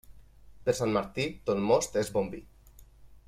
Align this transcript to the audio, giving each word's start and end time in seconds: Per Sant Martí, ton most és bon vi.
Per 0.69 0.73
Sant 0.79 0.93
Martí, 0.95 1.27
ton 1.49 1.61
most 1.73 1.99
és 2.05 2.11
bon 2.17 2.33
vi. 2.35 2.41